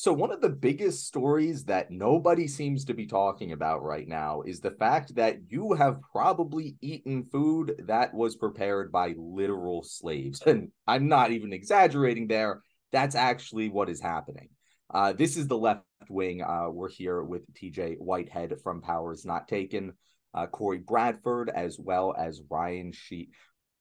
[0.00, 4.40] So, one of the biggest stories that nobody seems to be talking about right now
[4.40, 10.40] is the fact that you have probably eaten food that was prepared by literal slaves.
[10.46, 12.62] And I'm not even exaggerating there.
[12.92, 14.48] That's actually what is happening.
[14.88, 16.40] Uh, this is the left wing.
[16.40, 19.92] Uh, we're here with TJ Whitehead from Powers Not Taken,
[20.32, 23.28] uh, Cory Bradford, as well as Ryan Shead.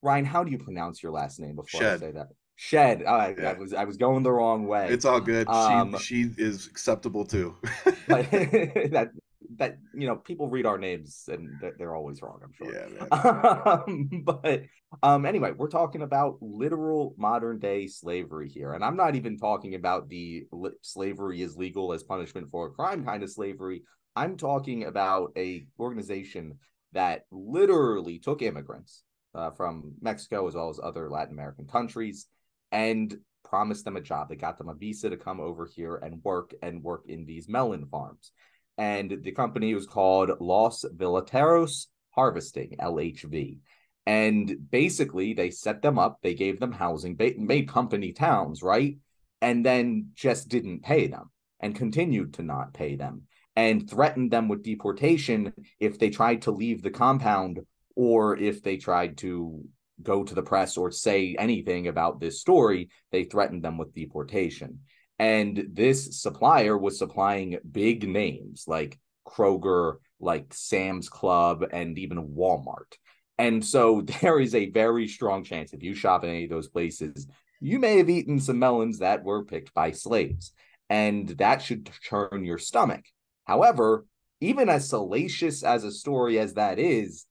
[0.02, 2.04] Ryan, how do you pronounce your last name before Shed.
[2.04, 2.28] I say that?
[2.62, 3.06] Shed.
[3.06, 3.52] I, yeah.
[3.52, 4.90] I was I was going the wrong way.
[4.90, 5.48] It's all good.
[5.48, 7.56] Um, she she is acceptable too.
[7.86, 7.96] but
[8.32, 9.12] that
[9.56, 12.42] that you know people read our names and they're always wrong.
[12.44, 12.74] I'm sure.
[12.74, 13.06] Yeah.
[13.14, 14.64] Um, but
[15.02, 19.76] um anyway, we're talking about literal modern day slavery here, and I'm not even talking
[19.76, 23.84] about the li- slavery is legal as punishment for a crime kind of slavery.
[24.18, 26.60] I'm talking about a organization
[26.92, 29.04] that literally took immigrants
[29.34, 32.28] uh, from Mexico as well as other Latin American countries
[32.72, 34.30] and promised them a job.
[34.30, 37.50] They got them a visa to come over here and work and work in these
[37.50, 38.32] melon farms.
[38.78, 43.60] And the company was called Los Villatoros Harvesting, LHV.
[44.06, 48.98] And basically, they set them up, they gave them housing, made company towns, right?
[49.42, 53.24] And then just didn't pay them and continued to not pay them
[53.56, 57.60] and threatened them with deportation if they tried to leave the compound
[57.96, 59.64] or if they tried to
[60.02, 64.80] go to the press or say anything about this story, they threatened them with deportation.
[65.18, 72.94] And this supplier was supplying big names like Kroger, like Sam's Club, and even Walmart.
[73.38, 76.70] And so there is a very strong chance if you shop in any of those
[76.70, 77.28] places,
[77.60, 80.54] you may have eaten some melons that were picked by slaves.
[80.90, 83.04] And that should turn your stomach.
[83.46, 84.06] However,
[84.42, 87.26] even as salacious as a story as that is,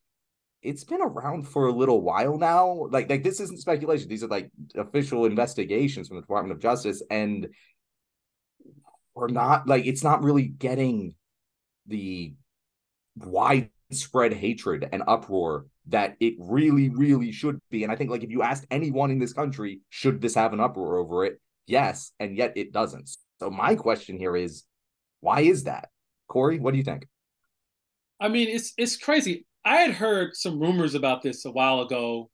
[0.63, 2.87] it's been around for a little while now.
[2.91, 4.09] Like like this isn't speculation.
[4.09, 7.49] These are like official investigations from the Department of Justice, and
[9.15, 11.15] we're not like it's not really getting
[11.87, 12.35] the
[13.17, 17.83] widespread hatred and uproar that it really, really should be.
[17.83, 20.61] And I think like if you asked anyone in this country, should this have an
[20.61, 21.41] uproar over it?
[21.67, 23.11] Yes, and yet it doesn't.
[23.41, 24.65] So my question here is,
[25.21, 25.89] why is that?
[26.29, 27.07] Cory, what do you think?
[28.21, 29.47] I mean, it's it's crazy.
[29.69, 32.31] I had heard some rumors about this a while ago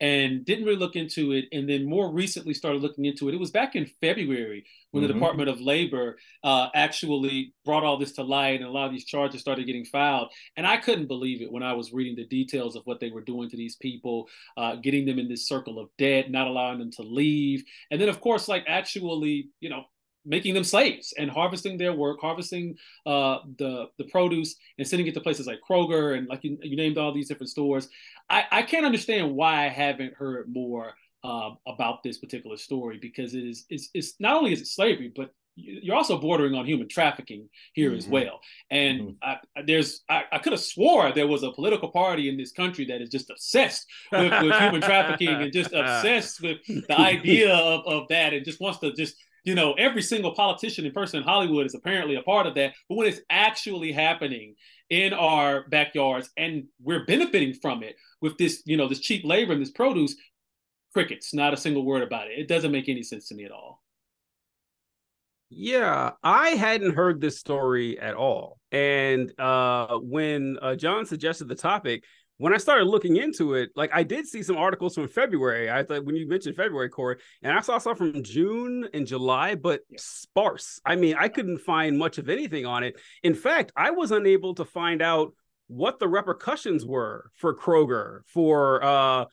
[0.00, 1.44] and didn't really look into it.
[1.52, 3.34] And then more recently started looking into it.
[3.34, 5.08] It was back in February when mm-hmm.
[5.08, 8.92] the Department of Labor uh, actually brought all this to light and a lot of
[8.92, 10.32] these charges started getting filed.
[10.56, 13.20] And I couldn't believe it when I was reading the details of what they were
[13.20, 16.92] doing to these people, uh, getting them in this circle of debt, not allowing them
[16.92, 17.64] to leave.
[17.90, 19.84] And then, of course, like actually, you know,
[20.24, 25.14] making them slaves and harvesting their work, harvesting uh, the the produce and sending it
[25.14, 27.88] to places like Kroger and like you, you named all these different stores.
[28.28, 30.92] I, I can't understand why I haven't heard more
[31.24, 35.12] um, about this particular story because it is it's, it's not only is it slavery,
[35.14, 35.30] but
[35.60, 37.98] you're also bordering on human trafficking here mm-hmm.
[37.98, 38.40] as well.
[38.70, 39.30] And mm-hmm.
[39.56, 42.84] I, there's, I, I, could have swore there was a political party in this country
[42.86, 47.86] that is just obsessed with, with human trafficking and just obsessed with the idea of,
[47.86, 49.16] of that and just wants to just
[49.48, 52.74] you know, every single politician and person in Hollywood is apparently a part of that.
[52.86, 54.56] But when it's actually happening
[54.90, 59.54] in our backyards and we're benefiting from it with this, you know, this cheap labor
[59.54, 60.14] and this produce,
[60.92, 62.38] crickets, not a single word about it.
[62.38, 63.82] It doesn't make any sense to me at all.
[65.48, 68.58] Yeah, I hadn't heard this story at all.
[68.70, 72.04] And uh, when uh, John suggested the topic,
[72.38, 75.70] when I started looking into it, like I did see some articles from February.
[75.70, 79.56] I thought when you mentioned February, Cory, and I saw some from June and July,
[79.56, 79.98] but yeah.
[80.00, 80.80] sparse.
[80.84, 82.98] I mean, I couldn't find much of anything on it.
[83.24, 85.34] In fact, I was unable to find out
[85.66, 89.24] what the repercussions were for Kroger, for uh,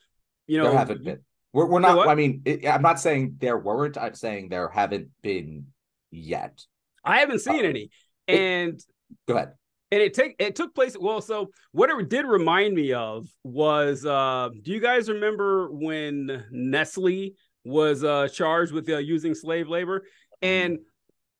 [0.48, 1.20] you know, there haven't been.
[1.52, 2.08] We're, we're not.
[2.08, 3.96] I mean, it, I'm not saying there weren't.
[3.96, 5.66] I'm saying there haven't been
[6.10, 6.60] yet.
[7.04, 7.90] I haven't seen uh, any.
[8.26, 8.84] And it,
[9.28, 9.52] go ahead
[9.92, 14.04] and it take it took place well so what it did remind me of was
[14.04, 20.04] uh do you guys remember when nestle was uh charged with uh, using slave labor?
[20.42, 20.78] And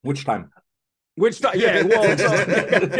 [0.02, 0.50] which time?
[1.14, 2.18] Which time yeah well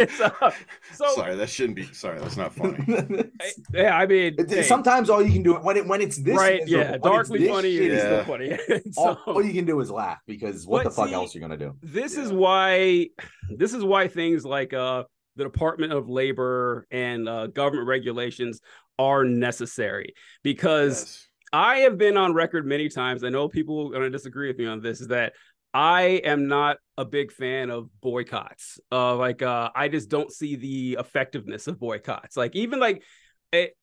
[0.09, 0.51] so, uh,
[0.93, 2.83] so, sorry that shouldn't be sorry that's not funny.
[3.73, 6.67] Yeah i mean hey, sometimes all you can do when it when it's this right
[6.67, 8.57] yeah darkly funny shit, is still funny.
[8.91, 11.37] So, all, all, you can do is laugh because what the fuck see, else are
[11.37, 11.75] you gonna do?
[11.83, 12.23] this yeah.
[12.23, 13.07] is why
[13.49, 15.03] this is why things like uh
[15.37, 18.59] the Department of Labor and uh, government regulations
[18.99, 20.13] are necessary
[20.43, 21.27] because yes.
[21.53, 23.23] I have been on record many times.
[23.23, 25.01] I know people are going to disagree with me on this.
[25.01, 25.33] Is that
[25.73, 28.79] I am not a big fan of boycotts.
[28.91, 32.35] Uh, like uh, I just don't see the effectiveness of boycotts.
[32.35, 33.03] Like even like
[33.51, 33.77] it,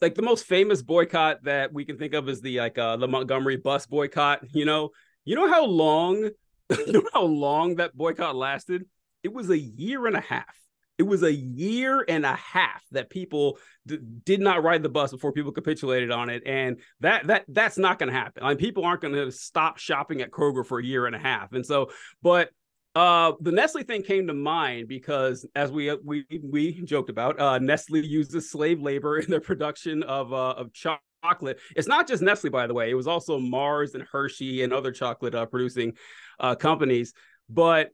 [0.00, 3.08] like the most famous boycott that we can think of is the like uh, the
[3.08, 4.42] Montgomery bus boycott.
[4.54, 4.90] You know,
[5.24, 6.30] you know how long
[6.86, 8.84] you know how long that boycott lasted?
[9.22, 10.56] It was a year and a half.
[11.00, 15.10] It was a year and a half that people d- did not ride the bus
[15.10, 18.42] before people capitulated on it, and that that that's not going to happen.
[18.42, 21.18] I mean, people aren't going to stop shopping at Kroger for a year and a
[21.18, 22.50] half, and so, but
[22.94, 27.58] uh, the Nestle thing came to mind because, as we we we joked about, uh,
[27.58, 31.60] Nestle uses slave labor in their production of uh, of chocolate.
[31.76, 32.90] It's not just Nestle, by the way.
[32.90, 35.94] It was also Mars and Hershey and other chocolate uh, producing
[36.38, 37.14] uh, companies.
[37.48, 37.90] But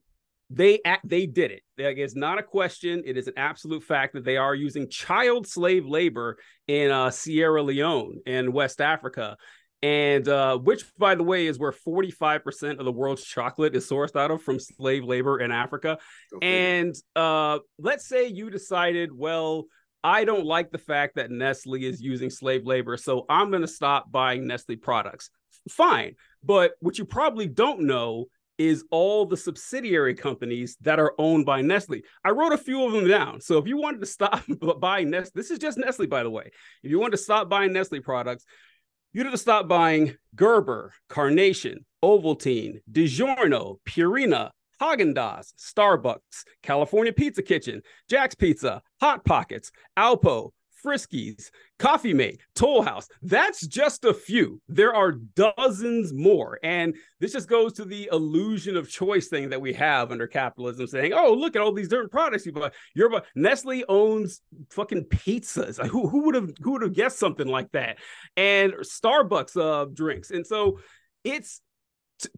[0.48, 1.62] they act, they did it.
[1.78, 3.02] Like, it's not a question.
[3.04, 6.38] It is an absolute fact that they are using child slave labor
[6.68, 9.36] in uh, Sierra Leone and West Africa,
[9.82, 13.76] and uh, which, by the way, is where forty five percent of the world's chocolate
[13.76, 15.98] is sourced out of from slave labor in Africa.
[16.36, 16.78] Okay.
[16.78, 19.64] And uh, let's say you decided, well.
[20.04, 23.66] I don't like the fact that Nestle is using slave labor, so I'm going to
[23.66, 25.30] stop buying Nestle products.
[25.68, 26.14] Fine.
[26.44, 28.26] But what you probably don't know
[28.58, 32.02] is all the subsidiary companies that are owned by Nestle.
[32.24, 33.40] I wrote a few of them down.
[33.40, 34.42] So if you wanted to stop
[34.80, 36.50] buying Nestle, this is just Nestle, by the way.
[36.82, 38.44] If you wanted to stop buying Nestle products,
[39.12, 44.50] you have to stop buying Gerber, Carnation, Ovaltine, DiGiorno, Purina,
[44.80, 50.50] Haagen-Dazs, Starbucks, California Pizza Kitchen, Jack's Pizza, Hot Pockets, Alpo,
[50.86, 51.50] Friskies,
[51.80, 53.08] Coffee Mate, Toll House.
[53.22, 54.60] That's just a few.
[54.68, 56.60] There are dozens more.
[56.62, 60.86] And this just goes to the illusion of choice thing that we have under capitalism,
[60.86, 62.70] saying, oh, look at all these different products you buy.
[62.94, 63.22] You're buy.
[63.34, 64.40] Nestle owns
[64.70, 65.84] fucking pizzas.
[65.88, 67.98] who, who would have who would have guessed something like that?
[68.36, 70.30] And Starbucks uh, drinks.
[70.30, 70.78] And so
[71.24, 71.60] it's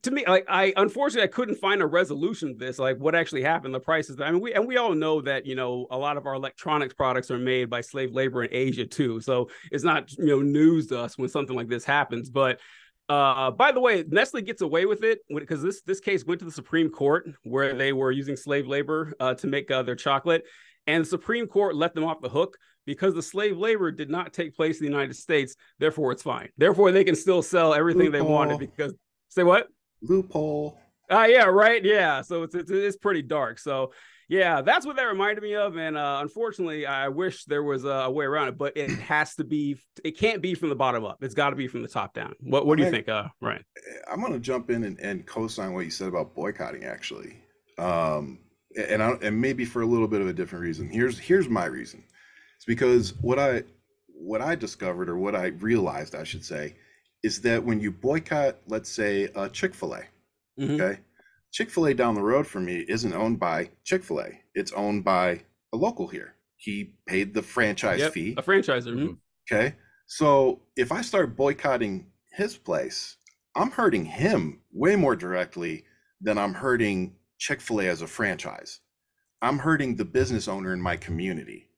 [0.03, 3.43] to me, like I unfortunately I couldn't find a resolution to this, like what actually
[3.43, 4.17] happened, the prices.
[4.21, 6.95] I mean, we and we all know that you know a lot of our electronics
[6.95, 9.21] products are made by slave labor in Asia too.
[9.21, 12.29] So it's not you know news to us when something like this happens.
[12.29, 12.61] But
[13.09, 16.45] uh, by the way, Nestle gets away with it because this this case went to
[16.45, 20.45] the Supreme Court where they were using slave labor uh, to make uh, their chocolate,
[20.89, 24.33] and the Supreme Court let them off the hook because the slave labor did not
[24.33, 25.55] take place in the United States.
[25.79, 26.49] Therefore, it's fine.
[26.57, 28.93] Therefore, they can still sell everything they wanted because
[29.29, 29.69] say what
[30.03, 30.79] loophole.
[31.11, 31.83] Ah, uh, yeah, right.
[31.85, 32.21] Yeah.
[32.23, 33.59] So it's, it's, it's pretty dark.
[33.59, 33.93] So
[34.29, 35.77] yeah, that's what that reminded me of.
[35.77, 39.35] And uh, unfortunately, I wish there was a, a, way around it, but it has
[39.37, 39.79] to be.
[40.05, 41.23] It can't be from the bottom up.
[41.23, 42.35] It's got to be from the top down.
[42.41, 43.65] What What do you think, uh, Ryan?
[44.11, 46.85] I'm going to jump in and, and co-sign what you said about boycotting.
[46.85, 47.37] Actually,
[47.79, 48.39] um,
[48.77, 50.91] and I, and maybe for a little bit of a different reason.
[50.91, 52.05] Here's here's my reason.
[52.57, 53.63] It's because what I
[54.13, 56.77] what I discovered or what I realized, I should say,
[57.23, 60.03] is that when you boycott, let's say, a Chick fil A,
[60.59, 60.75] mm-hmm.
[60.81, 61.01] okay,
[61.53, 64.73] Chick fil A down the road from me isn't owned by Chick fil A, it's
[64.73, 65.43] owned by
[65.73, 66.35] a local here.
[66.57, 68.35] He paid the franchise yep, fee.
[68.37, 68.95] A franchiser.
[68.95, 69.13] Mm-hmm.
[69.51, 69.77] Okay.
[70.07, 73.17] So if I start boycotting his place,
[73.55, 75.85] I'm hurting him way more directly
[76.21, 78.81] than I'm hurting Chick fil A as a franchise.
[79.41, 81.71] I'm hurting the business owner in my community.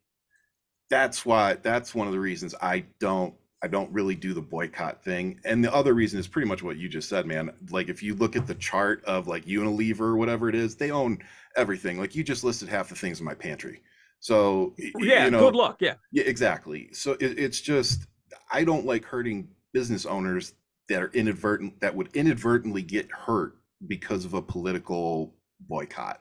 [0.88, 5.04] That's why, that's one of the reasons I don't I don't really do the boycott
[5.04, 5.38] thing.
[5.44, 7.52] And the other reason is pretty much what you just said, man.
[7.70, 10.90] Like if you look at the chart of like Unilever or whatever it is, they
[10.90, 11.18] own
[11.56, 11.98] everything.
[11.98, 13.82] Like you just listed half the things in my pantry.
[14.20, 15.76] So yeah, you know, good luck.
[15.80, 15.94] Yeah.
[16.10, 16.92] Yeah, exactly.
[16.92, 18.06] So it, it's just
[18.50, 20.54] I don't like hurting business owners
[20.88, 26.20] that are inadvertent that would inadvertently get hurt because of a political boycott.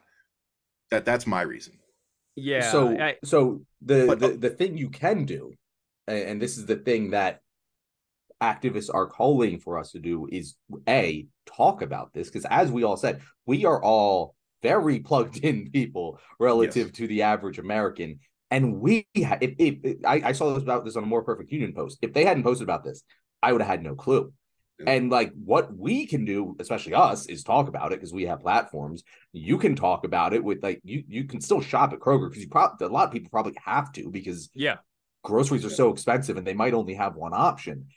[0.91, 1.79] That that's my reason.
[2.35, 2.69] Yeah.
[2.71, 5.53] So I, so the, but, the uh the thing you can do
[6.09, 7.41] and this is the thing that
[8.41, 10.55] activists are calling for us to do is
[10.87, 15.69] a talk about this because as we all said we are all very plugged in
[15.71, 16.95] people relative yes.
[16.95, 18.19] to the average american
[18.51, 21.51] and we if, if, if I, I, saw this about this on a more perfect
[21.51, 21.99] union post.
[22.01, 23.03] If they hadn't posted about this
[23.41, 24.33] i would have had no clue.
[24.87, 28.39] And like what we can do especially us is talk about it because we have
[28.39, 29.03] platforms.
[29.33, 32.43] You can talk about it with like you you can still shop at kroger because
[32.43, 34.77] you probably a lot of people probably have to because yeah
[35.23, 37.87] groceries are so expensive and they might only have one option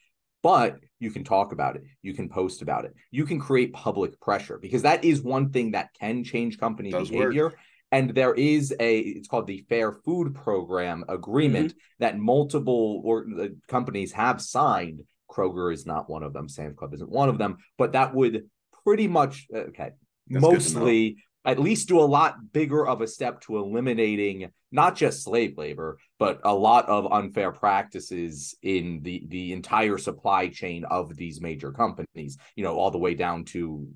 [0.42, 4.18] but you can talk about it you can post about it you can create public
[4.20, 7.58] pressure because that is one thing that can change company behavior work.
[7.92, 11.78] and there is a it's called the fair food program agreement mm-hmm.
[12.00, 16.92] that multiple or uh, companies have signed kroger is not one of them sam's club
[16.92, 18.44] isn't one of them but that would
[18.84, 19.90] pretty much uh, okay
[20.28, 25.22] That's mostly at least do a lot bigger of a step to eliminating not just
[25.22, 31.16] slave labor but a lot of unfair practices in the the entire supply chain of
[31.16, 33.86] these major companies you know all the way down to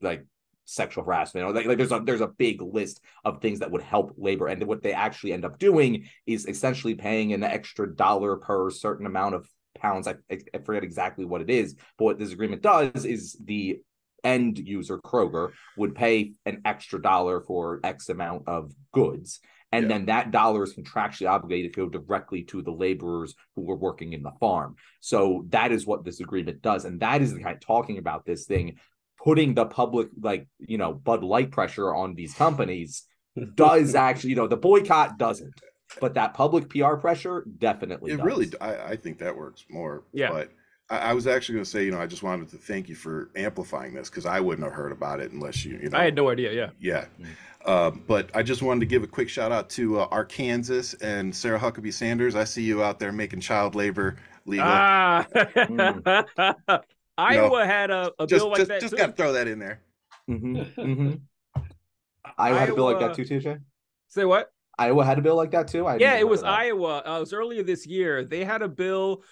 [0.00, 0.24] like
[0.66, 1.54] sexual harassment.
[1.54, 4.48] Like, like there's a there's a big list of things that would help labor.
[4.48, 9.06] And what they actually end up doing is essentially paying an extra dollar per certain
[9.06, 9.48] amount of
[9.78, 10.08] pounds.
[10.08, 13.78] I, I forget exactly what it is but what this agreement does is the
[14.26, 19.40] end user Kroger would pay an extra dollar for X amount of goods.
[19.72, 19.88] And yeah.
[19.88, 24.12] then that dollar is contractually obligated to go directly to the laborers who were working
[24.12, 24.76] in the farm.
[25.00, 26.84] So that is what this agreement does.
[26.84, 28.76] And that is the kind of talking about this thing,
[29.22, 33.04] putting the public, like, you know, Bud Light pressure on these companies
[33.54, 35.54] does actually, you know, the boycott doesn't.
[36.00, 38.26] But that public PR pressure definitely it does.
[38.26, 40.04] really I, I think that works more.
[40.12, 40.30] Yeah.
[40.30, 40.50] But
[40.88, 42.94] I, I was actually going to say, you know, I just wanted to thank you
[42.94, 45.98] for amplifying this because I wouldn't have heard about it unless you, you know.
[45.98, 46.52] I had no idea.
[46.52, 46.70] Yeah.
[46.80, 47.06] Yeah.
[47.20, 47.26] Mm.
[47.64, 51.34] Uh, but I just wanted to give a quick shout out to uh, Arkansas and
[51.34, 52.36] Sarah Huckabee Sanders.
[52.36, 54.66] I see you out there making child labor legal.
[54.68, 55.26] Ah.
[55.34, 56.82] mm.
[57.18, 58.80] Iowa no, had a, a just, bill like just, that.
[58.80, 59.80] Just got to throw that in there.
[60.30, 60.56] Mm-hmm.
[60.80, 61.12] Mm-hmm.
[62.38, 63.60] Iowa had a bill like that too, TJ.
[64.08, 64.52] Say what?
[64.78, 65.86] Iowa had a bill like that too.
[65.86, 67.02] I yeah, it was Iowa.
[67.06, 68.24] Uh, it was earlier this year.
[68.24, 69.22] They had a bill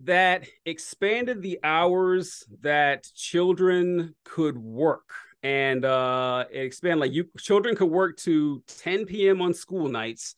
[0.00, 5.10] that expanded the hours that children could work.
[5.42, 10.34] And uh it expanded like you children could work to 10 p.m on school nights.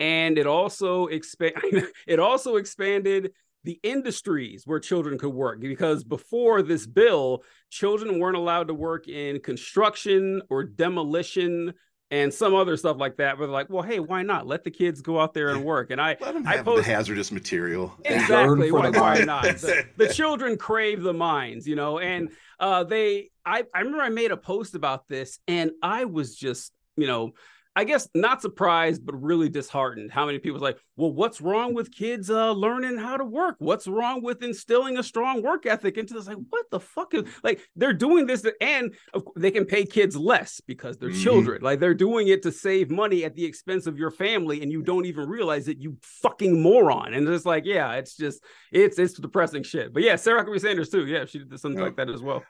[0.00, 1.54] And it also expand
[2.06, 3.32] it also expanded
[3.64, 5.60] the industries where children could work.
[5.60, 11.72] Because before this bill children weren't allowed to work in construction or demolition
[12.10, 13.38] and some other stuff like that.
[13.38, 14.46] But like, well, hey, why not?
[14.46, 15.90] Let the kids go out there and work.
[15.90, 17.94] And I, Let them have I post, the hazardous material.
[18.04, 18.72] Exactly.
[18.72, 19.44] Why, why not?
[19.44, 21.98] The, the, children crave the mines, you know.
[21.98, 26.34] And uh, they, I, I remember I made a post about this, and I was
[26.34, 27.32] just, you know,
[27.78, 30.10] I guess not surprised, but really disheartened.
[30.10, 33.54] How many people like, well, what's wrong with kids uh, learning how to work?
[33.60, 36.26] What's wrong with instilling a strong work ethic into this?
[36.26, 37.60] Like, what the fuck is like?
[37.76, 38.92] They're doing this, and
[39.36, 41.22] they can pay kids less because they're mm-hmm.
[41.22, 41.62] children.
[41.62, 44.82] Like they're doing it to save money at the expense of your family, and you
[44.82, 45.78] don't even realize it.
[45.78, 47.14] You fucking moron.
[47.14, 48.42] And it's like, yeah, it's just
[48.72, 49.94] it's it's depressing shit.
[49.94, 51.06] But yeah, Sarah Huckabee Sanders too.
[51.06, 52.42] Yeah, she did something like that as well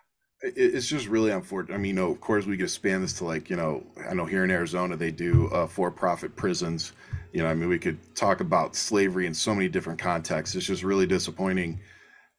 [0.42, 1.75] it's just really unfortunate.
[1.75, 4.14] I mean, you know, of course, we could expand this to like, you know, I
[4.14, 6.92] know here in Arizona they do uh, for-profit prisons.
[7.33, 10.54] You know, I mean, we could talk about slavery in so many different contexts.
[10.54, 11.80] It's just really disappointing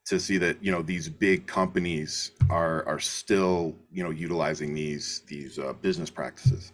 [0.06, 5.22] to see that you know these big companies are are still you know utilizing these
[5.28, 6.72] these uh, business practices.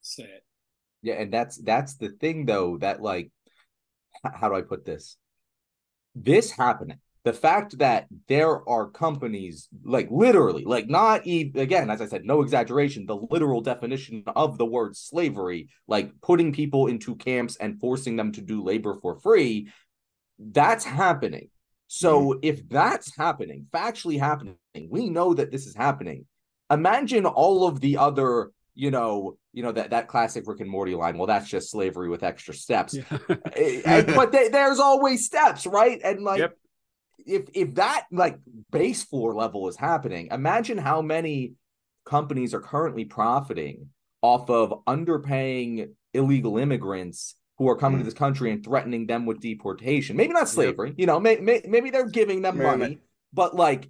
[0.00, 0.40] Sad.
[1.02, 3.30] Yeah, and that's that's the thing though that like,
[4.24, 5.16] how do I put this?
[6.14, 12.00] This happening the fact that there are companies like literally like not even again as
[12.00, 17.14] i said no exaggeration the literal definition of the word slavery like putting people into
[17.14, 19.68] camps and forcing them to do labor for free
[20.50, 21.48] that's happening.
[21.86, 22.38] So mm-hmm.
[22.42, 24.56] if that's happening factually happening
[24.88, 26.26] we know that this is happening.
[26.70, 30.94] Imagine all of the other you know you know that that classic rick and morty
[30.94, 32.94] line well that's just slavery with extra steps.
[32.94, 33.18] Yeah.
[33.84, 36.00] and, but they, there's always steps right?
[36.02, 36.56] And like yep
[37.26, 38.38] if if that like
[38.70, 41.54] base floor level is happening, imagine how many
[42.04, 43.88] companies are currently profiting
[44.22, 48.02] off of underpaying illegal immigrants who are coming mm.
[48.02, 50.16] to this country and threatening them with deportation.
[50.16, 50.98] Maybe not slavery, yep.
[50.98, 52.98] you know, may, may, maybe they're giving them money,
[53.32, 53.88] but like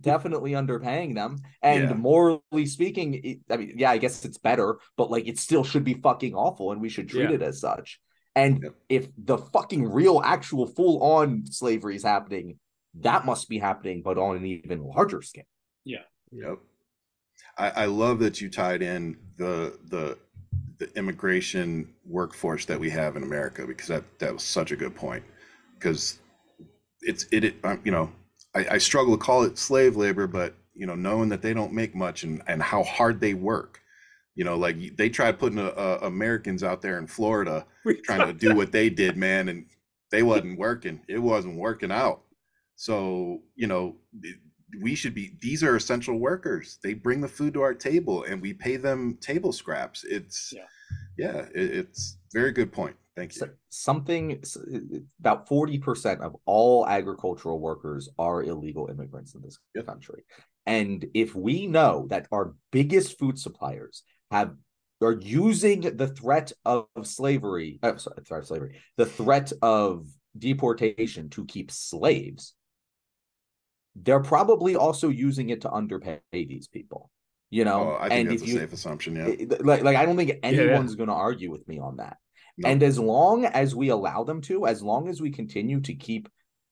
[0.00, 1.38] definitely underpaying them.
[1.62, 1.94] And yeah.
[1.94, 5.84] morally speaking, it, I mean, yeah, I guess it's better, but like it still should
[5.84, 7.36] be fucking awful and we should treat yeah.
[7.36, 8.00] it as such.
[8.38, 8.74] And yep.
[8.88, 12.58] if the fucking real, actual, full on slavery is happening,
[13.00, 15.42] that must be happening, but on an even larger scale.
[15.84, 16.04] Yeah.
[16.30, 16.58] Yep.
[17.58, 20.18] I, I love that you tied in the the
[20.78, 24.94] the immigration workforce that we have in America because that that was such a good
[24.94, 25.24] point.
[25.74, 26.20] Because
[27.00, 28.12] it's it, it um, you know
[28.54, 31.72] I, I struggle to call it slave labor, but you know knowing that they don't
[31.72, 33.80] make much and and how hard they work
[34.38, 37.66] you know, like they tried putting uh, uh Americans out there in Florida
[38.04, 39.66] trying to do what they did, man, and
[40.12, 41.00] they wasn't working.
[41.08, 42.22] It wasn't working out.
[42.76, 43.96] So, you know,
[44.80, 46.78] we should be these are essential workers.
[46.84, 50.04] They bring the food to our table and we pay them table scraps.
[50.04, 50.62] It's yeah,
[51.18, 52.94] yeah it, it's very good point.
[53.16, 53.40] Thank you.
[53.40, 54.40] So something
[55.18, 59.86] about 40% of all agricultural workers are illegal immigrants in this yep.
[59.86, 60.22] country.
[60.64, 64.52] And if we know that our biggest food suppliers have
[65.00, 70.06] are using the threat of slavery, uh, sorry, threat of slavery, the threat of
[70.36, 72.54] deportation to keep slaves,
[73.94, 77.10] they're probably also using it to underpay these people.
[77.50, 79.16] You know, oh, I think and that's if a you, safe assumption.
[79.16, 80.96] Yeah, like, like I don't think anyone's yeah, yeah.
[80.96, 82.18] going to argue with me on that.
[82.58, 82.72] Nope.
[82.72, 86.28] And as long as we allow them to, as long as we continue to keep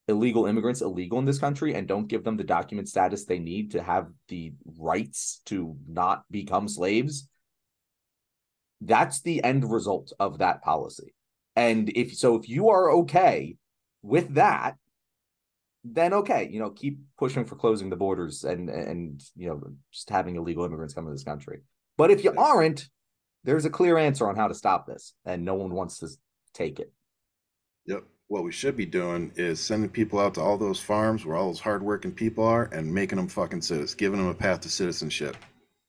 [0.07, 3.71] illegal immigrants illegal in this country and don't give them the document status they need
[3.71, 7.27] to have the rights to not become slaves,
[8.81, 11.13] that's the end result of that policy.
[11.55, 13.57] And if so, if you are okay
[14.01, 14.75] with that,
[15.83, 20.09] then okay, you know, keep pushing for closing the borders and and you know just
[20.09, 21.61] having illegal immigrants come to this country.
[21.97, 22.87] But if you aren't,
[23.43, 26.09] there's a clear answer on how to stop this, and no one wants to
[26.53, 26.91] take it.
[27.85, 28.03] Yep.
[28.29, 31.47] What we should be doing is sending people out to all those farms where all
[31.47, 35.37] those hardworking people are and making them fucking citizens, giving them a path to citizenship.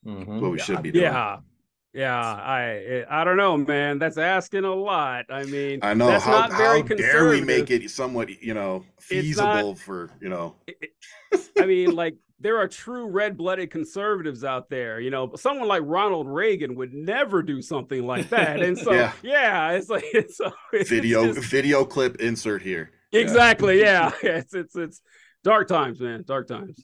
[0.07, 0.41] Mm-hmm.
[0.41, 1.05] What we yeah, should be doing.
[1.07, 1.39] Yeah.
[1.99, 3.99] Yeah, I I don't know, man.
[3.99, 5.25] That's asking a lot.
[5.31, 8.55] I mean, I know that's how, not very how dare we make it somewhat, you
[8.55, 10.55] know, feasible not, for you know.
[11.59, 15.01] I mean, like there are true red-blooded conservatives out there.
[15.01, 18.63] You know, someone like Ronald Reagan would never do something like that.
[18.63, 20.41] And so, yeah, yeah it's like it's,
[20.73, 22.93] it's video just, video clip insert here.
[23.11, 23.81] Exactly.
[23.81, 24.37] Yeah, yeah.
[24.37, 25.03] it's it's it's
[25.43, 26.23] dark times, man.
[26.25, 26.81] Dark times.